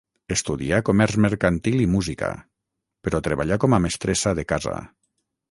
Estudià 0.35 0.77
comerç 0.87 1.17
mercantil 1.25 1.83
i 1.83 1.85
música, 1.97 2.31
però 3.09 3.21
treballà 3.29 3.61
com 3.67 3.79
a 3.79 3.83
mestressa 3.87 4.35
de 4.43 4.49
casa. 4.55 4.77